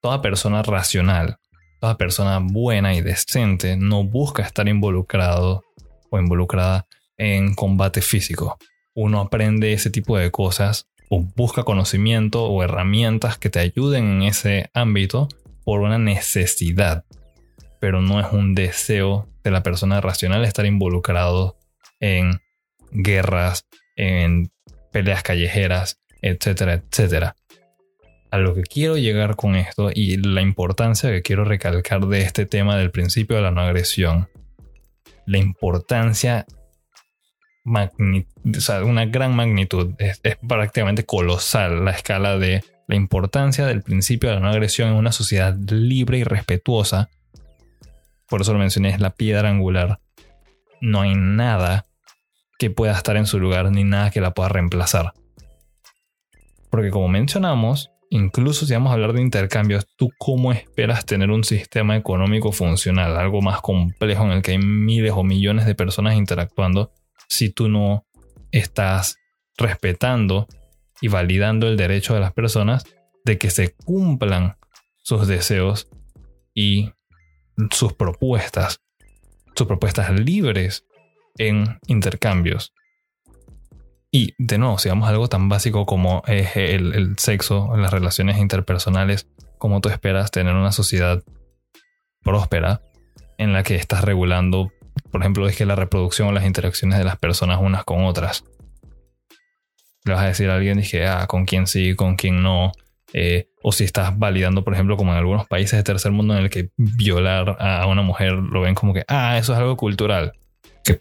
Toda 0.00 0.22
persona 0.22 0.62
racional, 0.62 1.38
toda 1.80 1.96
persona 1.96 2.38
buena 2.40 2.94
y 2.94 3.00
decente 3.00 3.76
no 3.76 4.04
busca 4.04 4.42
estar 4.42 4.68
involucrado 4.68 5.64
o 6.10 6.18
involucrada 6.18 6.86
en 7.16 7.54
combate 7.54 8.02
físico. 8.02 8.58
Uno 8.94 9.20
aprende 9.20 9.72
ese 9.72 9.90
tipo 9.90 10.16
de 10.16 10.30
cosas 10.30 10.88
o 11.08 11.20
busca 11.20 11.64
conocimiento 11.64 12.44
o 12.44 12.62
herramientas 12.62 13.38
que 13.38 13.50
te 13.50 13.60
ayuden 13.60 14.04
en 14.04 14.22
ese 14.22 14.70
ámbito 14.74 15.28
por 15.64 15.80
una 15.80 15.98
necesidad, 15.98 17.04
pero 17.80 18.00
no 18.00 18.20
es 18.20 18.26
un 18.32 18.54
deseo 18.54 19.28
de 19.44 19.50
la 19.50 19.62
persona 19.62 20.00
racional 20.00 20.44
estar 20.44 20.66
involucrado 20.66 21.56
en 22.00 22.40
guerras, 22.90 23.66
en 23.96 24.50
peleas 24.92 25.22
callejeras, 25.22 26.00
etcétera, 26.22 26.74
etcétera. 26.74 27.36
A 28.30 28.38
lo 28.38 28.54
que 28.54 28.62
quiero 28.62 28.96
llegar 28.96 29.36
con 29.36 29.56
esto 29.56 29.90
y 29.94 30.16
la 30.18 30.42
importancia 30.42 31.10
que 31.10 31.22
quiero 31.22 31.44
recalcar 31.44 32.06
de 32.06 32.20
este 32.20 32.46
tema 32.46 32.76
del 32.76 32.90
principio 32.90 33.36
de 33.36 33.42
la 33.42 33.50
no 33.50 33.62
agresión, 33.62 34.28
la 35.26 35.38
importancia 35.38 36.46
una 38.84 39.04
gran 39.06 39.34
magnitud, 39.34 39.94
es, 39.98 40.20
prácticamente 40.46 41.04
colosal 41.04 41.84
la 41.84 41.90
escala 41.90 42.38
de 42.38 42.64
la 42.86 42.96
importancia 42.96 43.66
del 43.66 43.82
principio 43.82 44.30
de 44.30 44.36
la 44.36 44.40
no 44.40 44.48
agresión 44.48 44.88
en 44.88 44.94
una 44.94 45.12
sociedad 45.12 45.54
libre 45.54 46.18
y 46.18 46.24
respetuosa. 46.24 47.10
Por 48.28 48.40
eso 48.40 48.52
lo 48.52 48.58
mencioné, 48.58 48.90
es 48.90 49.00
la 49.00 49.10
piedra 49.10 49.50
angular. 49.50 50.00
No 50.80 51.02
hay 51.02 51.14
nada 51.14 51.84
que 52.58 52.70
pueda 52.70 52.92
estar 52.92 53.16
en 53.16 53.26
su 53.26 53.38
lugar 53.38 53.70
ni 53.70 53.84
nada 53.84 54.10
que 54.10 54.20
la 54.20 54.32
pueda 54.32 54.48
reemplazar. 54.48 55.12
Porque 56.70 56.90
como 56.90 57.08
mencionamos, 57.08 57.90
incluso 58.10 58.66
si 58.66 58.72
vamos 58.72 58.90
a 58.90 58.94
hablar 58.94 59.12
de 59.12 59.22
intercambios, 59.22 59.86
¿tú 59.96 60.10
cómo 60.18 60.52
esperas 60.52 61.04
tener 61.04 61.30
un 61.30 61.44
sistema 61.44 61.96
económico 61.96 62.52
funcional, 62.52 63.16
algo 63.16 63.40
más 63.40 63.60
complejo 63.60 64.24
en 64.24 64.32
el 64.32 64.42
que 64.42 64.52
hay 64.52 64.58
miles 64.58 65.12
o 65.14 65.22
millones 65.22 65.66
de 65.66 65.74
personas 65.74 66.16
interactuando, 66.16 66.92
si 67.28 67.50
tú 67.50 67.68
no 67.68 68.06
estás 68.52 69.16
respetando 69.56 70.46
y 71.00 71.08
validando 71.08 71.68
el 71.68 71.76
derecho 71.76 72.14
de 72.14 72.20
las 72.20 72.32
personas 72.32 72.84
de 73.24 73.38
que 73.38 73.50
se 73.50 73.74
cumplan 73.74 74.56
sus 75.02 75.26
deseos 75.26 75.88
y 76.54 76.92
sus 77.70 77.92
propuestas, 77.92 78.80
sus 79.54 79.66
propuestas 79.66 80.10
libres 80.18 80.86
en 81.36 81.78
intercambios. 81.86 82.72
Y 84.10 84.34
de 84.38 84.58
nuevo, 84.58 84.78
si 84.78 84.88
vamos 84.88 85.06
a 85.06 85.10
algo 85.10 85.28
tan 85.28 85.48
básico 85.48 85.84
como 85.84 86.22
el, 86.26 86.94
el 86.94 87.18
sexo, 87.18 87.76
las 87.76 87.92
relaciones 87.92 88.38
interpersonales, 88.38 89.28
como 89.58 89.80
tú 89.80 89.88
esperas 89.90 90.30
tener 90.30 90.54
una 90.54 90.72
sociedad 90.72 91.22
próspera 92.22 92.80
en 93.36 93.52
la 93.52 93.62
que 93.62 93.74
estás 93.74 94.04
regulando 94.04 94.72
por 95.10 95.20
ejemplo, 95.20 95.48
es 95.48 95.56
que 95.56 95.66
la 95.66 95.74
reproducción 95.74 96.28
o 96.28 96.32
las 96.32 96.44
interacciones 96.44 96.98
de 96.98 97.04
las 97.04 97.16
personas 97.16 97.58
unas 97.60 97.84
con 97.84 98.04
otras. 98.04 98.44
Le 100.04 100.12
vas 100.12 100.22
a 100.22 100.26
decir 100.26 100.50
a 100.50 100.56
alguien, 100.56 100.78
dije, 100.78 101.06
ah, 101.06 101.26
con 101.26 101.44
quién 101.44 101.66
sí, 101.66 101.94
con 101.94 102.16
quién 102.16 102.42
no. 102.42 102.72
Eh, 103.12 103.48
o 103.62 103.72
si 103.72 103.84
estás 103.84 104.18
validando, 104.18 104.64
por 104.64 104.74
ejemplo, 104.74 104.96
como 104.96 105.12
en 105.12 105.18
algunos 105.18 105.46
países 105.46 105.78
de 105.78 105.82
tercer 105.82 106.12
mundo 106.12 106.36
en 106.36 106.44
el 106.44 106.50
que 106.50 106.70
violar 106.76 107.56
a 107.58 107.86
una 107.86 108.02
mujer 108.02 108.32
lo 108.32 108.60
ven 108.60 108.74
como 108.74 108.92
que, 108.92 109.04
ah, 109.08 109.38
eso 109.38 109.52
es 109.52 109.58
algo 109.58 109.76
cultural. 109.76 110.32
Que 110.84 111.00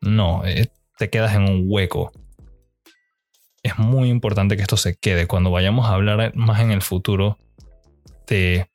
no, 0.00 0.44
eh, 0.46 0.68
te 0.98 1.10
quedas 1.10 1.34
en 1.34 1.42
un 1.42 1.64
hueco. 1.66 2.12
Es 3.62 3.78
muy 3.78 4.08
importante 4.08 4.56
que 4.56 4.62
esto 4.62 4.76
se 4.76 4.96
quede. 4.96 5.26
Cuando 5.26 5.50
vayamos 5.50 5.86
a 5.86 5.94
hablar 5.94 6.34
más 6.34 6.60
en 6.60 6.72
el 6.72 6.82
futuro 6.82 7.38
de 8.26 8.66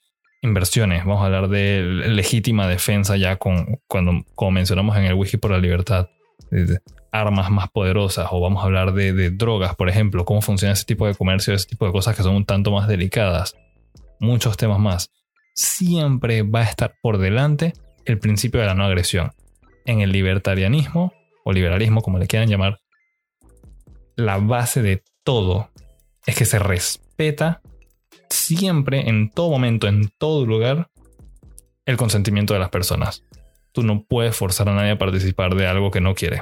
inversiones. 0.41 1.05
Vamos 1.05 1.21
a 1.21 1.25
hablar 1.25 1.49
de 1.49 1.81
legítima 1.83 2.67
defensa 2.67 3.17
ya 3.17 3.37
con, 3.37 3.79
cuando, 3.87 4.23
como 4.35 4.51
mencionamos 4.51 4.95
en 4.97 5.03
el 5.03 5.13
Wiki 5.13 5.37
por 5.37 5.51
la 5.51 5.59
Libertad, 5.59 6.09
armas 7.11 7.49
más 7.49 7.69
poderosas 7.69 8.27
o 8.31 8.39
vamos 8.39 8.61
a 8.61 8.65
hablar 8.65 8.93
de, 8.93 9.31
drogas, 9.31 9.75
por 9.75 9.89
ejemplo, 9.89 10.25
cómo 10.25 10.41
funciona 10.41 10.73
ese 10.73 10.85
tipo 10.85 11.07
de 11.07 11.15
comercio, 11.15 11.53
ese 11.53 11.67
tipo 11.67 11.85
de 11.85 11.91
cosas 11.91 12.15
que 12.15 12.23
son 12.23 12.35
un 12.35 12.45
tanto 12.45 12.71
más 12.71 12.87
delicadas, 12.87 13.55
muchos 14.19 14.57
temas 14.57 14.79
más. 14.79 15.09
Siempre 15.55 16.43
va 16.43 16.61
a 16.61 16.63
estar 16.63 16.95
por 17.01 17.17
delante 17.17 17.73
el 18.05 18.19
principio 18.19 18.59
de 18.59 18.67
la 18.67 18.75
no 18.75 18.85
agresión. 18.85 19.31
En 19.85 20.01
el 20.01 20.11
libertarianismo 20.11 21.13
o 21.43 21.51
liberalismo, 21.51 22.01
como 22.01 22.19
le 22.19 22.27
quieran 22.27 22.49
llamar, 22.49 22.79
la 24.17 24.39
base 24.39 24.81
de 24.81 25.03
todo 25.23 25.69
es 26.25 26.35
que 26.35 26.43
se 26.43 26.59
respeta 26.59 27.61
siempre, 28.29 29.07
en 29.07 29.29
todo 29.29 29.49
momento, 29.49 29.87
en 29.87 30.09
todo 30.17 30.45
lugar, 30.45 30.89
el 31.85 31.95
consentimiento 31.95 32.53
de 32.53 32.59
las 32.59 32.69
personas. 32.69 33.23
Tú 33.71 33.83
no 33.83 34.03
puedes 34.03 34.35
forzar 34.35 34.67
a 34.67 34.73
nadie 34.73 34.91
a 34.91 34.97
participar 34.97 35.55
de 35.55 35.67
algo 35.67 35.91
que 35.91 36.01
no 36.01 36.15
quiere. 36.15 36.41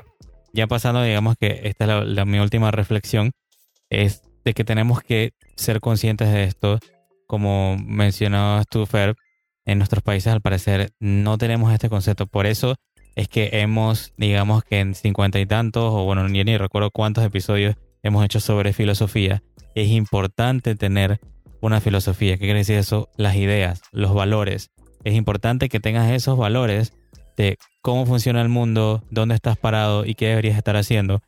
Ya 0.54 0.68
pasando, 0.68 1.04
digamos 1.04 1.36
que 1.38 1.62
esta 1.66 2.02
es 2.02 2.26
mi 2.26 2.40
última 2.40 2.72
reflexión, 2.72 3.34
es 3.90 4.24
de 4.46 4.54
que 4.54 4.64
tenemos 4.64 5.02
que 5.02 5.34
ser 5.56 5.82
conscientes 5.82 6.32
de 6.32 6.46
esto. 6.46 6.80
Como 7.28 7.78
mencionabas 7.78 8.68
tú, 8.68 8.86
Fer, 8.86 9.16
en 9.66 9.80
nuestros 9.80 10.02
países 10.02 10.32
al 10.32 10.42
parecer 10.42 10.92
no 11.00 11.38
tenemos 11.38 11.74
este 11.74 11.90
concepto. 11.90 12.26
Por 12.26 12.46
eso 12.46 12.76
es 13.16 13.28
que 13.28 13.50
hemos, 13.54 14.14
digamos 14.18 14.64
que 14.64 14.80
en 14.80 14.96
cincuenta 14.96 15.40
y 15.40 15.46
tantos, 15.46 15.92
o 15.94 16.04
bueno, 16.04 16.28
ni, 16.28 16.44
ni 16.44 16.58
recuerdo 16.58 16.92
cuántos 16.92 17.24
episodios 17.24 17.76
hemos 18.04 18.24
hecho 18.24 18.40
sobre 18.40 18.74
filosofía. 18.74 19.42
Es 19.74 19.90
importante 19.90 20.76
tener 20.76 21.20
una 21.62 21.82
filosofía. 21.82 22.38
¿Qué 22.38 22.46
quiere 22.46 22.60
decir 22.60 22.78
eso? 22.78 23.10
Las 23.18 23.36
ideas, 23.36 23.82
los 23.92 24.14
valores. 24.14 24.72
Es 25.04 25.14
importante 25.16 25.70
que 25.70 25.80
tengas 25.80 26.12
esos 26.12 26.38
valores 26.38 26.94
de 27.38 27.58
cómo 27.82 28.06
funciona 28.06 28.42
el 28.42 28.50
mundo, 28.50 29.04
dónde 29.10 29.36
estás 29.36 29.58
parado 29.58 30.06
y 30.06 30.16
qué 30.16 30.28
deberías 30.28 30.58
estar 30.58 30.76
haciendo 30.76 31.22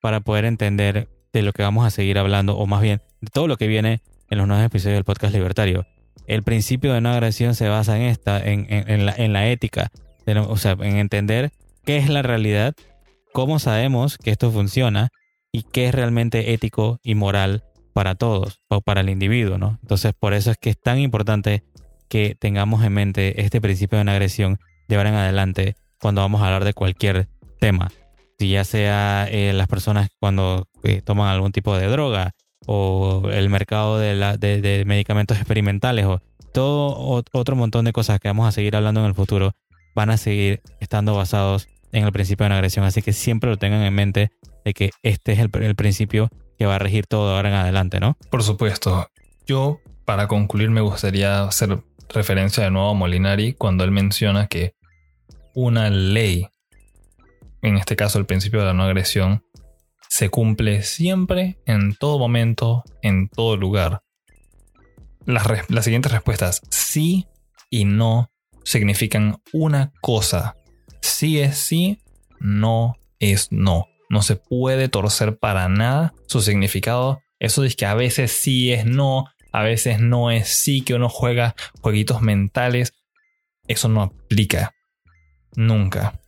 para 0.00 0.20
poder 0.20 0.44
entender 0.44 1.08
de 1.32 1.42
lo 1.42 1.52
que 1.52 1.62
vamos 1.62 1.86
a 1.86 1.90
seguir 1.90 2.18
hablando, 2.18 2.56
o 2.56 2.66
más 2.66 2.82
bien 2.82 3.00
de 3.20 3.30
todo 3.30 3.46
lo 3.46 3.56
que 3.56 3.66
viene 3.66 4.00
en 4.28 4.38
los 4.38 4.46
nuevos 4.46 4.66
episodios 4.66 4.96
del 4.96 5.04
podcast 5.04 5.32
libertario. 5.32 5.86
El 6.26 6.42
principio 6.42 6.92
de 6.92 7.00
no 7.00 7.10
agresión 7.10 7.54
se 7.54 7.68
basa 7.68 7.96
en 7.96 8.02
esta, 8.02 8.42
en, 8.44 9.06
la, 9.06 9.14
en 9.16 9.32
la, 9.32 9.48
ética, 9.48 9.90
o 10.26 10.56
sea, 10.56 10.72
en 10.72 10.96
entender 10.96 11.52
qué 11.84 11.98
es 11.98 12.08
la 12.08 12.22
realidad, 12.22 12.74
cómo 13.32 13.58
sabemos 13.58 14.18
que 14.18 14.30
esto 14.30 14.50
funciona 14.50 15.08
y 15.52 15.64
qué 15.64 15.88
es 15.88 15.94
realmente 15.94 16.52
ético 16.52 16.98
y 17.02 17.14
moral 17.14 17.64
para 17.92 18.14
todos 18.14 18.60
o 18.68 18.80
para 18.80 19.02
el 19.02 19.10
individuo, 19.10 19.58
¿no? 19.58 19.78
Entonces, 19.82 20.12
por 20.18 20.34
eso 20.34 20.50
es 20.50 20.56
que 20.58 20.70
es 20.70 20.80
tan 20.80 20.98
importante 20.98 21.62
que 22.08 22.36
tengamos 22.38 22.84
en 22.84 22.92
mente 22.92 23.42
este 23.42 23.60
principio 23.60 23.98
de 23.98 24.02
una 24.02 24.12
agresión 24.12 24.58
de 24.88 24.96
ahora 24.96 25.10
en 25.10 25.14
adelante 25.14 25.76
cuando 26.00 26.20
vamos 26.20 26.42
a 26.42 26.46
hablar 26.46 26.64
de 26.64 26.74
cualquier 26.74 27.28
tema. 27.58 27.90
Si 28.38 28.50
ya 28.50 28.64
sea 28.64 29.26
eh, 29.30 29.52
las 29.52 29.68
personas 29.68 30.10
cuando 30.18 30.66
eh, 30.82 31.00
toman 31.02 31.28
algún 31.28 31.52
tipo 31.52 31.76
de 31.76 31.86
droga 31.86 32.32
o 32.66 33.30
el 33.32 33.48
mercado 33.48 33.98
de, 33.98 34.14
la, 34.14 34.36
de, 34.36 34.84
medicamentos 34.86 35.36
experimentales 35.38 36.06
o 36.06 36.20
todo 36.52 37.22
otro 37.32 37.56
montón 37.56 37.84
de 37.84 37.92
cosas 37.92 38.20
que 38.20 38.28
vamos 38.28 38.46
a 38.46 38.52
seguir 38.52 38.76
hablando 38.76 39.00
en 39.00 39.06
el 39.06 39.14
futuro 39.14 39.52
van 39.94 40.10
a 40.10 40.16
seguir 40.16 40.60
estando 40.80 41.14
basados 41.14 41.68
en 41.92 42.04
el 42.04 42.12
principio 42.12 42.44
de 42.44 42.48
una 42.48 42.56
agresión. 42.56 42.84
Así 42.84 43.02
que 43.02 43.12
siempre 43.12 43.50
lo 43.50 43.56
tengan 43.56 43.82
en 43.82 43.94
mente 43.94 44.30
de 44.64 44.74
que 44.74 44.90
este 45.02 45.32
es 45.32 45.38
el, 45.38 45.50
principio 45.50 46.28
que 46.58 46.66
va 46.66 46.76
a 46.76 46.78
regir 46.78 47.06
todo 47.06 47.34
ahora 47.34 47.50
en 47.50 47.54
adelante, 47.54 48.00
¿no? 48.00 48.16
Por 48.30 48.42
supuesto. 48.42 49.08
Yo, 49.46 49.80
para 50.04 50.28
concluir, 50.28 50.70
me 50.70 50.80
gustaría 50.80 51.44
hacer 51.44 51.82
referencia 52.08 52.64
de 52.64 52.70
nuevo 52.70 52.90
a 52.90 52.94
Molinari 52.94 53.54
cuando 53.54 53.84
él 53.84 53.90
menciona 53.90 54.46
que 54.46 54.74
una 55.54 55.90
ley, 55.90 56.48
en 57.62 57.76
este 57.76 57.96
caso 57.96 58.18
el 58.18 58.26
principio 58.26 58.60
de 58.60 58.66
la 58.66 58.74
no 58.74 58.84
agresión, 58.84 59.44
se 60.08 60.28
cumple 60.28 60.82
siempre, 60.82 61.58
en 61.66 61.94
todo 61.94 62.18
momento, 62.18 62.84
en 63.00 63.28
todo 63.28 63.56
lugar. 63.56 64.02
Las 65.24 65.84
siguientes 65.84 66.12
respuestas, 66.12 66.60
sí 66.70 67.26
y 67.70 67.84
no, 67.84 68.31
significan 68.64 69.40
una 69.52 69.92
cosa. 70.00 70.56
Sí 71.00 71.40
es 71.40 71.58
sí, 71.58 71.98
no 72.40 72.96
es 73.18 73.50
no. 73.50 73.86
No 74.08 74.22
se 74.22 74.36
puede 74.36 74.88
torcer 74.88 75.38
para 75.38 75.68
nada 75.68 76.12
su 76.26 76.42
significado. 76.42 77.20
Eso 77.38 77.64
es 77.64 77.76
que 77.76 77.86
a 77.86 77.94
veces 77.94 78.32
sí 78.32 78.72
es 78.72 78.84
no, 78.84 79.26
a 79.52 79.62
veces 79.62 80.00
no 80.00 80.30
es 80.30 80.48
sí 80.48 80.82
que 80.82 80.94
uno 80.94 81.08
juega 81.08 81.54
jueguitos 81.80 82.20
mentales. 82.20 82.92
Eso 83.66 83.88
no 83.88 84.02
aplica. 84.02 84.74
Nunca 85.54 86.22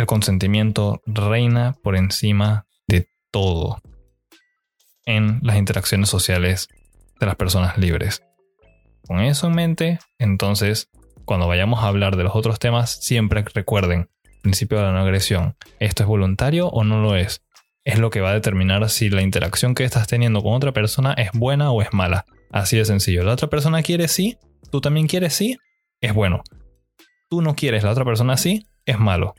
el 0.00 0.06
consentimiento 0.06 1.02
reina 1.06 1.74
por 1.82 1.96
encima 1.96 2.66
de 2.88 3.08
todo 3.30 3.80
en 5.04 5.40
las 5.42 5.56
interacciones 5.56 6.08
sociales 6.08 6.68
de 7.18 7.26
las 7.26 7.36
personas 7.36 7.78
libres. 7.78 8.22
Con 9.10 9.22
eso 9.22 9.48
en 9.48 9.56
mente, 9.56 9.98
entonces, 10.20 10.88
cuando 11.24 11.48
vayamos 11.48 11.82
a 11.82 11.88
hablar 11.88 12.14
de 12.14 12.22
los 12.22 12.36
otros 12.36 12.60
temas, 12.60 12.92
siempre 13.02 13.44
recuerden, 13.52 14.08
principio 14.40 14.78
de 14.78 14.84
la 14.84 14.92
no 14.92 15.00
agresión, 15.00 15.56
¿esto 15.80 16.04
es 16.04 16.08
voluntario 16.08 16.68
o 16.68 16.84
no 16.84 17.02
lo 17.02 17.16
es? 17.16 17.42
Es 17.82 17.98
lo 17.98 18.10
que 18.10 18.20
va 18.20 18.30
a 18.30 18.34
determinar 18.34 18.88
si 18.88 19.10
la 19.10 19.22
interacción 19.22 19.74
que 19.74 19.82
estás 19.82 20.06
teniendo 20.06 20.44
con 20.44 20.54
otra 20.54 20.70
persona 20.70 21.12
es 21.14 21.32
buena 21.32 21.72
o 21.72 21.82
es 21.82 21.92
mala. 21.92 22.24
Así 22.52 22.76
de 22.76 22.84
sencillo. 22.84 23.24
La 23.24 23.32
otra 23.32 23.50
persona 23.50 23.82
quiere 23.82 24.06
sí, 24.06 24.38
tú 24.70 24.80
también 24.80 25.08
quieres 25.08 25.34
sí, 25.34 25.56
es 26.00 26.14
bueno. 26.14 26.44
Tú 27.28 27.42
no 27.42 27.56
quieres, 27.56 27.82
la 27.82 27.90
otra 27.90 28.04
persona 28.04 28.36
sí, 28.36 28.68
es 28.86 29.00
malo. 29.00 29.34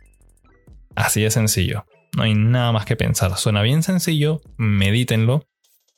Así 0.98 1.22
de 1.22 1.32
sencillo. 1.32 1.86
No 2.18 2.24
hay 2.24 2.36
nada 2.36 2.74
más 2.74 2.84
que 2.84 2.98
pensar. 2.98 3.38
Suena 3.38 3.62
bien 3.62 3.84
sencillo, 3.84 4.42
medítenlo. 4.58 5.46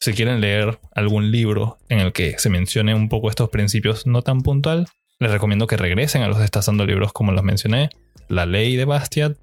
Si 0.03 0.11
quieren 0.11 0.41
leer 0.41 0.79
algún 0.93 1.31
libro 1.31 1.77
en 1.87 1.99
el 2.01 2.11
que 2.11 2.37
se 2.37 2.49
mencione 2.49 2.93
un 2.93 3.07
poco 3.07 3.29
estos 3.29 3.49
principios 3.49 4.05
no 4.05 4.21
tan 4.21 4.41
puntual, 4.41 4.85
les 5.17 5.31
recomiendo 5.31 5.65
que 5.65 5.77
regresen 5.77 6.23
a 6.23 6.27
los 6.27 6.39
destazando 6.39 6.85
libros 6.85 7.13
como 7.13 7.31
los 7.31 7.41
mencioné, 7.41 7.87
La 8.27 8.45
Ley 8.45 8.75
de 8.75 8.83
Bastiat 8.83 9.37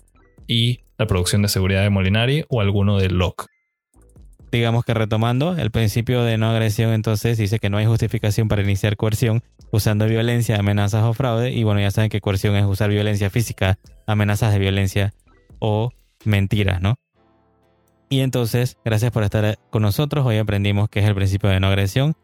y 0.47 0.81
La 0.99 1.07
Producción 1.07 1.41
de 1.41 1.49
Seguridad 1.49 1.81
de 1.81 1.89
Molinari 1.89 2.45
o 2.51 2.61
alguno 2.61 2.99
de 2.99 3.09
Locke. 3.09 3.47
Digamos 4.53 4.85
que 4.85 4.93
retomando, 4.93 5.57
el 5.57 5.71
principio 5.71 6.25
de 6.25 6.37
no 6.37 6.51
agresión 6.51 6.93
entonces 6.93 7.39
dice 7.39 7.59
que 7.59 7.71
no 7.71 7.79
hay 7.79 7.87
justificación 7.87 8.49
para 8.49 8.61
iniciar 8.61 8.99
coerción 8.99 9.43
usando 9.73 10.05
violencia, 10.05 10.59
amenazas 10.59 11.05
o 11.05 11.15
fraude. 11.15 11.53
Y 11.53 11.65
bueno, 11.65 11.81
ya 11.81 11.91
saben 11.91 12.11
que 12.11 12.21
coerción 12.21 12.55
es 12.57 12.67
usar 12.67 12.91
violencia 12.91 13.31
física, 13.31 13.79
amenazas 14.07 14.53
de 14.53 14.59
violencia 14.59 15.15
o 15.59 15.91
mentiras, 16.27 16.83
¿no? 16.83 16.97
Y 18.13 18.21
entonces, 18.21 18.77
gracias 18.85 19.13
por 19.13 19.23
estar 19.23 19.57
con 19.71 19.83
nosotros. 19.83 20.27
Hoy 20.27 20.37
aprendimos 20.37 20.91
que 20.91 20.99
es 20.99 21.07
el 21.07 21.15
principio 21.15 21.49
de 21.49 21.61
no 21.61 21.69
agresión. 21.69 22.17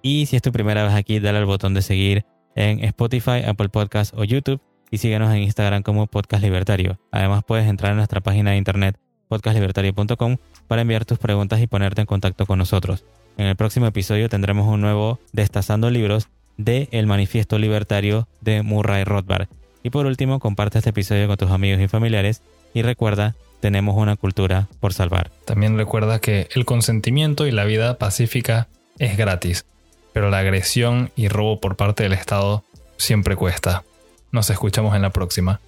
Y 0.00 0.26
si 0.26 0.36
es 0.36 0.42
tu 0.42 0.52
primera 0.52 0.84
vez 0.84 0.94
aquí, 0.94 1.18
dale 1.18 1.38
al 1.38 1.46
botón 1.46 1.74
de 1.74 1.82
seguir 1.82 2.24
en 2.54 2.82
Spotify, 2.84 3.42
Apple 3.44 3.68
Podcast 3.68 4.14
o 4.16 4.22
YouTube 4.22 4.60
y 4.92 4.98
síguenos 4.98 5.34
en 5.34 5.42
Instagram 5.42 5.82
como 5.82 6.06
Podcast 6.06 6.44
Libertario. 6.44 7.00
Además, 7.10 7.42
puedes 7.44 7.68
entrar 7.68 7.90
a 7.90 7.96
nuestra 7.96 8.20
página 8.20 8.52
de 8.52 8.58
internet 8.58 9.00
podcastlibertario.com 9.28 10.36
para 10.68 10.82
enviar 10.82 11.04
tus 11.04 11.18
preguntas 11.18 11.60
y 11.60 11.66
ponerte 11.66 12.02
en 12.02 12.06
contacto 12.06 12.46
con 12.46 12.58
nosotros. 12.58 13.04
En 13.36 13.46
el 13.46 13.56
próximo 13.56 13.86
episodio 13.86 14.28
tendremos 14.28 14.68
un 14.68 14.80
nuevo 14.80 15.18
Destazando 15.32 15.90
Libros 15.90 16.28
de 16.56 16.88
El 16.92 17.06
Manifiesto 17.06 17.58
Libertario 17.58 18.28
de 18.42 18.62
Murray 18.62 19.02
Rothbard. 19.02 19.48
Y 19.82 19.90
por 19.90 20.06
último, 20.06 20.38
comparte 20.38 20.78
este 20.78 20.90
episodio 20.90 21.26
con 21.26 21.36
tus 21.36 21.50
amigos 21.50 21.80
y 21.80 21.88
familiares 21.88 22.42
y 22.74 22.82
recuerda, 22.82 23.34
tenemos 23.60 23.96
una 23.96 24.16
cultura 24.16 24.68
por 24.80 24.92
salvar. 24.92 25.30
También 25.44 25.76
recuerda 25.76 26.20
que 26.20 26.48
el 26.54 26.64
consentimiento 26.64 27.46
y 27.46 27.52
la 27.52 27.64
vida 27.64 27.98
pacífica 27.98 28.68
es 28.98 29.16
gratis, 29.16 29.66
pero 30.12 30.30
la 30.30 30.38
agresión 30.38 31.10
y 31.16 31.28
robo 31.28 31.60
por 31.60 31.76
parte 31.76 32.02
del 32.02 32.12
Estado 32.12 32.64
siempre 32.96 33.36
cuesta. 33.36 33.84
Nos 34.30 34.50
escuchamos 34.50 34.96
en 34.96 35.02
la 35.02 35.10
próxima. 35.10 35.60